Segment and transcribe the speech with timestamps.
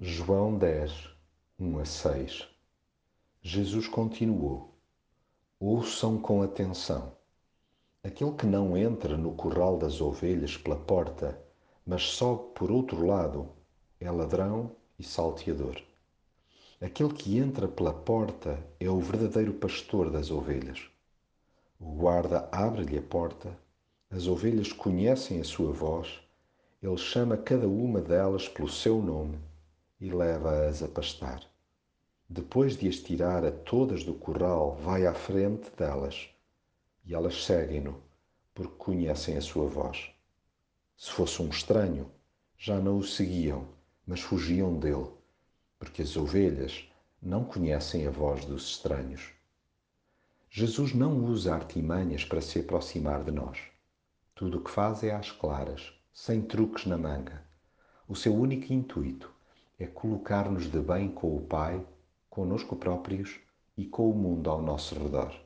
[0.00, 1.08] João 10,
[1.56, 2.48] 1 a 6
[3.40, 4.74] Jesus continuou:
[5.60, 7.12] Ouçam com atenção.
[8.02, 11.40] Aquele que não entra no curral das ovelhas pela porta,
[11.86, 13.48] mas sobe por outro lado,
[14.00, 15.80] é ladrão e salteador.
[16.80, 20.90] Aquele que entra pela porta é o verdadeiro pastor das ovelhas.
[21.78, 23.56] O guarda abre-lhe a porta,
[24.10, 26.20] as ovelhas conhecem a sua voz,
[26.82, 29.38] ele chama cada uma delas pelo seu nome
[30.04, 31.40] e leva-as a pastar.
[32.28, 36.28] Depois de as tirar a todas do curral, vai à frente delas
[37.06, 38.02] e elas seguem-no,
[38.52, 40.10] porque conhecem a sua voz.
[40.94, 42.10] Se fosse um estranho,
[42.58, 43.66] já não o seguiam,
[44.06, 45.08] mas fugiam dele,
[45.78, 46.86] porque as ovelhas
[47.22, 49.32] não conhecem a voz dos estranhos.
[50.50, 53.58] Jesus não usa artimanhas para se aproximar de nós.
[54.34, 57.42] Tudo o que faz é às claras, sem truques na manga.
[58.06, 59.33] O seu único intuito
[59.84, 61.84] é colocar-nos de bem com o Pai,
[62.30, 63.38] conosco próprios
[63.76, 65.38] e com o mundo ao nosso redor.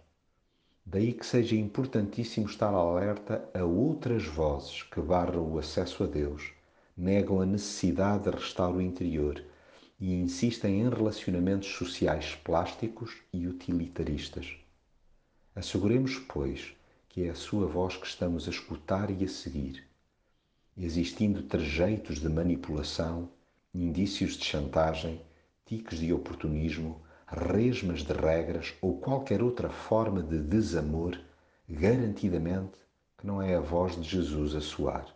[0.87, 6.53] Daí que seja importantíssimo estar alerta a outras vozes que barram o acesso a Deus,
[6.97, 9.43] negam a necessidade de restar o interior
[9.99, 14.57] e insistem em relacionamentos sociais plásticos e utilitaristas.
[15.53, 16.77] Asseguremos, pois,
[17.09, 19.85] que é a sua voz que estamos a escutar e a seguir.
[20.77, 23.29] Existindo trejeitos de manipulação,
[23.75, 25.21] indícios de chantagem,
[25.67, 31.19] tiques de oportunismo, resmas de regras ou qualquer outra forma de desamor,
[31.69, 32.79] garantidamente
[33.19, 35.07] que não é a voz de Jesus a soar.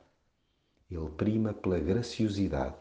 [0.91, 2.75] Ele prima pela graciosidade,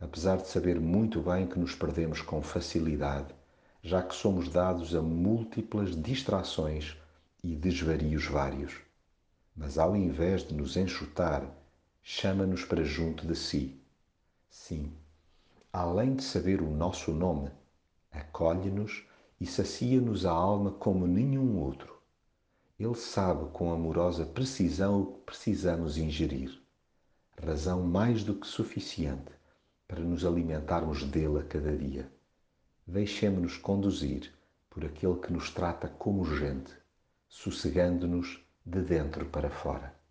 [0.00, 3.34] apesar de saber muito bem que nos perdemos com facilidade,
[3.82, 6.96] já que somos dados a múltiplas distrações
[7.44, 8.74] e desvarios vários.
[9.54, 11.44] Mas ao invés de nos enxutar,
[12.02, 13.78] chama-nos para junto de si.
[14.48, 14.92] Sim,
[15.72, 17.50] além de saber o nosso nome,
[18.10, 19.06] acolhe-nos
[19.40, 21.98] e sacia-nos a alma como nenhum outro.
[22.78, 26.60] Ele sabe com amorosa precisão o que precisamos ingerir,
[27.42, 29.32] razão mais do que suficiente
[29.88, 32.12] para nos alimentarmos dele a cada dia.
[32.86, 34.30] Deixemos-nos conduzir
[34.68, 36.72] por aquele que nos trata como gente,
[37.28, 40.01] sossegando-nos de dentro para fora.